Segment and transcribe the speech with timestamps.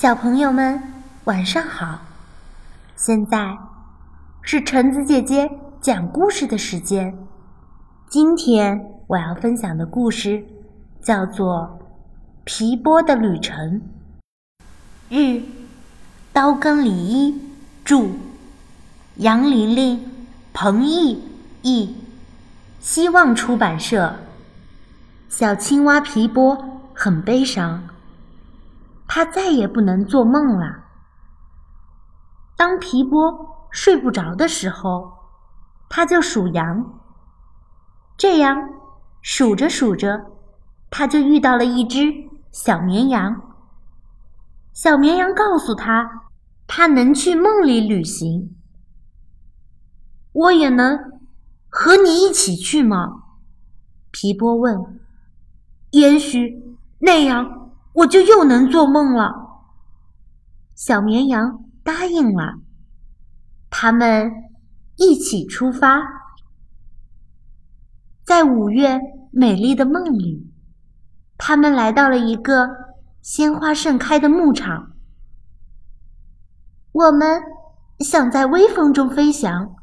[0.00, 0.82] 小朋友们，
[1.24, 1.98] 晚上好！
[2.96, 3.58] 现在
[4.40, 7.14] 是橙子姐姐讲故事的时间。
[8.08, 10.42] 今天我要分享的故事
[11.02, 11.78] 叫做
[12.44, 13.82] 《皮波的旅程》。
[15.10, 15.42] 日，
[16.32, 17.38] 刀耕李一
[17.84, 18.06] 著，
[19.16, 20.10] 杨玲玲、
[20.54, 21.22] 彭毅
[21.60, 21.94] 译，
[22.78, 24.16] 希望出版社。
[25.28, 27.82] 小青蛙皮波很悲伤。
[29.12, 30.84] 他再也不能做梦了。
[32.56, 35.12] 当皮波睡不着的时候，
[35.88, 37.00] 他就数羊。
[38.16, 38.56] 这样
[39.20, 40.26] 数着数着，
[40.90, 42.04] 他就遇到了一只
[42.52, 43.56] 小绵羊。
[44.72, 46.28] 小绵羊告诉他，
[46.68, 48.54] 他能去梦里旅行。
[50.30, 50.96] 我也能
[51.68, 53.24] 和你一起去吗？
[54.12, 55.00] 皮波问。
[55.90, 57.59] 也许那样。
[57.92, 59.32] 我就又能做梦了。
[60.74, 62.54] 小绵羊答应了，
[63.68, 64.30] 他们
[64.96, 66.00] 一起出发。
[68.24, 68.98] 在五月
[69.32, 70.50] 美丽的梦里，
[71.36, 72.68] 他们来到了一个
[73.20, 74.92] 鲜花盛开的牧场。
[76.92, 77.42] 我们
[77.98, 79.74] 想在微风中飞翔。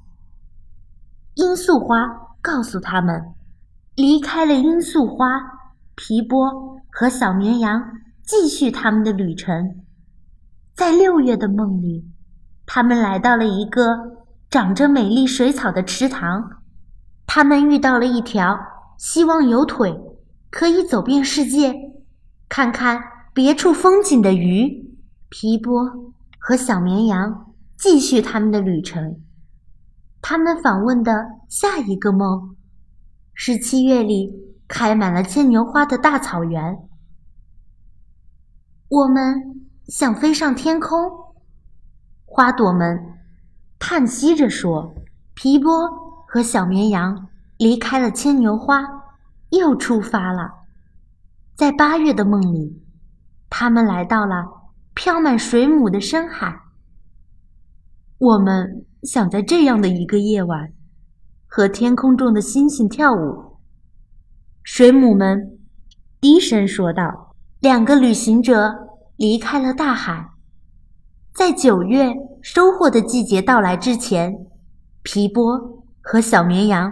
[1.36, 1.98] 罂粟花
[2.42, 3.36] 告诉他们，
[3.96, 5.40] 离开了罂粟花，
[5.96, 7.84] 皮波和小绵羊。
[8.28, 9.86] 继续他们的旅程，
[10.76, 12.06] 在六月的梦里，
[12.66, 16.62] 他们来到了一个长着美丽水草的池塘。
[17.26, 18.60] 他们遇到了一条
[18.98, 19.98] 希望有腿
[20.50, 21.74] 可以走遍世界，
[22.50, 23.02] 看看
[23.34, 24.86] 别处风景的鱼。
[25.30, 29.22] 皮波和小绵羊继续他们的旅程。
[30.22, 32.58] 他们访问的下一个梦
[33.34, 34.34] 是七月里
[34.68, 36.78] 开满了牵牛花的大草原。
[38.90, 41.12] 我们想飞上天空，
[42.26, 42.98] 花朵们
[43.78, 44.96] 叹息着说
[45.36, 45.90] ：“皮波
[46.26, 47.28] 和小绵羊
[47.58, 48.82] 离开了牵牛花，
[49.50, 50.50] 又出发了。
[51.54, 52.82] 在八月的梦里，
[53.50, 54.46] 他们来到了
[54.94, 56.58] 飘满水母的深海。
[58.20, 60.72] 我们想在这样的一个夜晚，
[61.46, 63.58] 和天空中的星星跳舞。”
[64.64, 65.60] 水母们
[66.22, 67.36] 低声说道。
[67.68, 68.74] 两个旅行者
[69.18, 70.30] 离开了大海，
[71.34, 74.34] 在九月收获的季节到来之前，
[75.04, 76.90] 皮波和小绵羊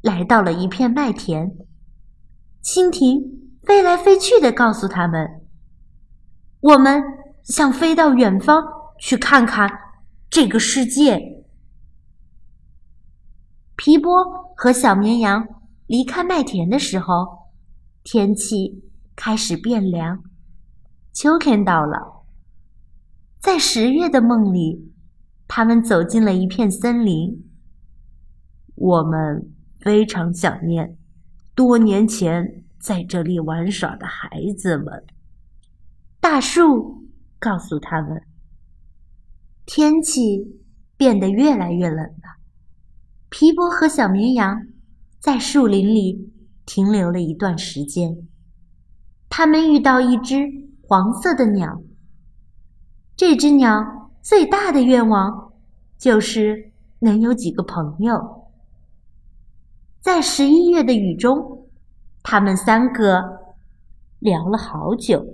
[0.00, 1.54] 来到了一片麦田。
[2.62, 3.20] 蜻蜓
[3.64, 5.28] 飞来飞去的告诉他们
[6.60, 7.02] ：“我们
[7.42, 8.64] 想飞到远方
[8.98, 9.70] 去看看
[10.30, 11.20] 这个世界。”
[13.76, 14.24] 皮波
[14.56, 15.46] 和小绵羊
[15.86, 17.50] 离开麦田的时候，
[18.02, 18.93] 天气。
[19.16, 20.22] 开始变凉，
[21.12, 22.24] 秋天到了。
[23.40, 24.92] 在十月的梦里，
[25.46, 27.48] 他们走进了一片森林。
[28.74, 30.98] 我们非常想念
[31.54, 35.04] 多年前在这里玩耍的孩子们。
[36.20, 37.06] 大树
[37.38, 38.22] 告诉他们，
[39.64, 40.60] 天气
[40.96, 42.40] 变得越来越冷了。
[43.28, 44.66] 皮波和小绵羊
[45.20, 46.32] 在树林里
[46.66, 48.26] 停留了一段时间。
[49.36, 50.48] 他们遇到一只
[50.86, 51.82] 黄色的鸟。
[53.16, 55.52] 这只鸟最大的愿望
[55.98, 58.44] 就是能有几个朋友。
[60.00, 61.66] 在十一月的雨中，
[62.22, 63.56] 他们三个
[64.20, 65.26] 聊了好久，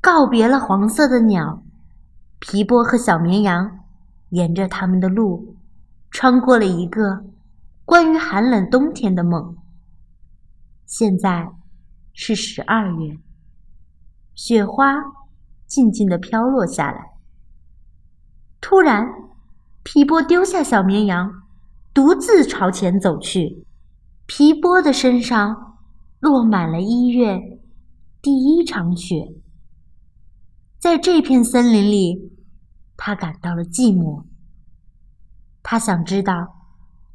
[0.00, 1.62] 告别了黄色的鸟。
[2.40, 3.70] 皮波和小绵羊
[4.30, 5.54] 沿着他们的路，
[6.10, 7.22] 穿过了一个
[7.84, 9.56] 关于寒冷冬天的梦。
[10.86, 11.52] 现在。
[12.22, 13.18] 是十二月，
[14.34, 14.94] 雪花
[15.66, 17.12] 静静的飘落下来。
[18.60, 19.08] 突然，
[19.82, 21.32] 皮波丢下小绵羊，
[21.94, 23.64] 独自朝前走去。
[24.26, 25.78] 皮波的身上
[26.18, 27.58] 落满了一月
[28.20, 29.26] 第一场雪。
[30.78, 32.32] 在这片森林里，
[32.98, 34.24] 他感到了寂寞。
[35.62, 36.66] 他想知道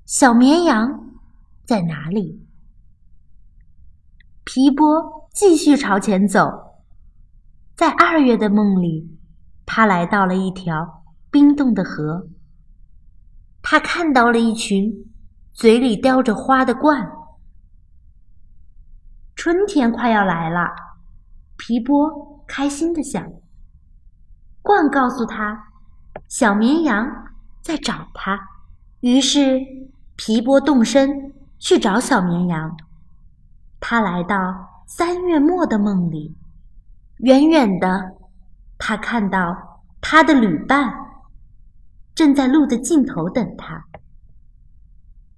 [0.08, 1.12] 小绵羊
[1.64, 2.45] 在哪里。
[4.46, 6.48] 皮波继续朝前走，
[7.76, 9.18] 在二月的梦里，
[9.66, 12.28] 他来到了一条冰冻的河。
[13.64, 14.94] 他看到了一群
[15.52, 17.10] 嘴里叼着花的鹳。
[19.36, 20.70] 春天快要来了，
[21.58, 23.28] 皮波开心的想。
[24.62, 25.60] 鹳告诉他，
[26.28, 27.04] 小绵羊
[27.62, 28.40] 在找他。
[29.00, 29.60] 于是
[30.16, 32.78] 皮波动身去找小绵羊。
[33.88, 36.36] 他来到三月末的梦里，
[37.18, 38.16] 远远的
[38.80, 40.92] 他看到他的旅伴
[42.16, 43.86] 正在路的尽头等他。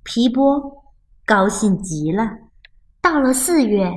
[0.04, 0.86] 皮波
[1.26, 2.38] 高兴极了。
[3.02, 3.92] 到了四月，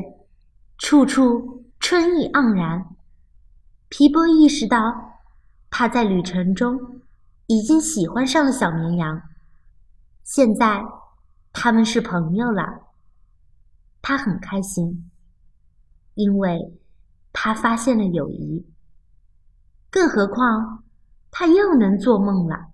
[0.78, 2.84] 处处春意盎然。
[3.88, 5.20] 皮波意识到，
[5.70, 6.76] 他在旅程中
[7.46, 9.22] 已经喜欢上了小绵羊。
[10.24, 10.82] 现在，
[11.52, 12.89] 他们是朋友了。
[14.02, 15.10] 他很开心，
[16.14, 16.78] 因为
[17.32, 18.66] 他发现了友谊。
[19.90, 20.84] 更何况，
[21.30, 22.68] 他又能做梦了。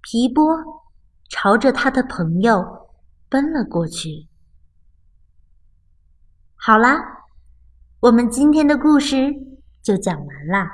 [0.00, 0.44] 皮波
[1.28, 2.88] 朝着他的朋友
[3.28, 4.28] 奔了过去。
[6.54, 7.26] 好啦，
[8.00, 9.32] 我们今天的故事
[9.82, 10.70] 就讲完啦。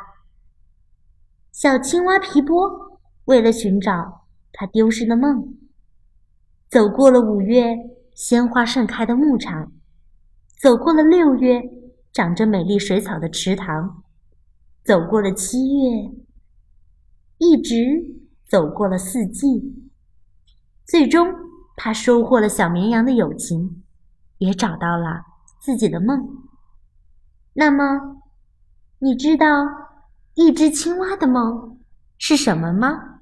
[1.53, 5.59] 小青蛙皮波为了寻找他丢失的梦，
[6.69, 7.77] 走过了五月
[8.19, 9.71] 鲜花盛开的牧场，
[10.61, 11.63] 走过了六月
[12.13, 14.03] 长着美丽水草的池塘。
[14.85, 16.11] 走过了七月，
[17.39, 17.79] 一直
[18.49, 19.89] 走过了四季，
[20.85, 21.33] 最终
[21.77, 23.85] 他收获了小绵羊的友情，
[24.39, 25.23] 也找到了
[25.61, 26.43] 自己的梦。
[27.53, 28.21] 那么，
[28.99, 29.47] 你知道
[30.35, 31.79] 一只青蛙的梦
[32.19, 33.21] 是什么吗？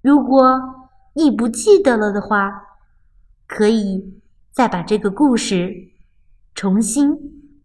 [0.00, 0.60] 如果
[1.14, 2.71] 你不记得了的话，
[3.52, 4.18] 可以
[4.50, 5.90] 再把这个故事
[6.54, 7.14] 重新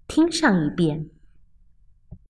[0.06, 1.10] 听上一遍。